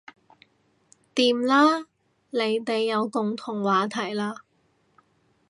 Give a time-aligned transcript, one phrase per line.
[1.13, 1.85] 掂啦
[2.31, 4.35] 你哋有共同話題喇